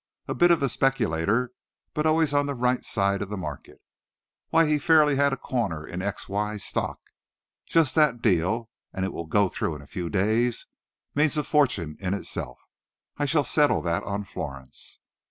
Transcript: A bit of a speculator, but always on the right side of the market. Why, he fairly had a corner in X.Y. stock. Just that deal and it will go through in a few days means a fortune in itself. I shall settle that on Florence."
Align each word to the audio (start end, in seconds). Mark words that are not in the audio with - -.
A 0.27 0.33
bit 0.33 0.49
of 0.49 0.63
a 0.63 0.67
speculator, 0.67 1.51
but 1.93 2.07
always 2.07 2.33
on 2.33 2.47
the 2.47 2.55
right 2.55 2.83
side 2.83 3.21
of 3.21 3.29
the 3.29 3.37
market. 3.37 3.79
Why, 4.49 4.65
he 4.65 4.79
fairly 4.79 5.15
had 5.15 5.31
a 5.31 5.37
corner 5.37 5.85
in 5.85 6.01
X.Y. 6.01 6.57
stock. 6.57 6.99
Just 7.67 7.93
that 7.93 8.19
deal 8.19 8.71
and 8.93 9.05
it 9.05 9.13
will 9.13 9.27
go 9.27 9.47
through 9.47 9.75
in 9.75 9.81
a 9.83 9.85
few 9.85 10.09
days 10.09 10.65
means 11.13 11.37
a 11.37 11.43
fortune 11.43 11.97
in 11.99 12.15
itself. 12.15 12.57
I 13.17 13.27
shall 13.27 13.43
settle 13.43 13.83
that 13.83 14.01
on 14.01 14.23
Florence." 14.23 14.99